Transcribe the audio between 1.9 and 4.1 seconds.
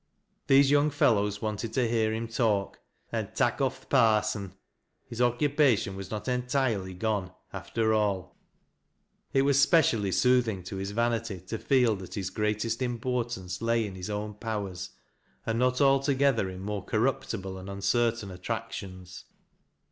him talk, and" tak' off th'